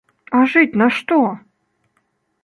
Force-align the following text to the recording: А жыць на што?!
А 0.37 0.39
жыць 0.53 0.77
на 0.81 0.87
што?! 0.99 1.19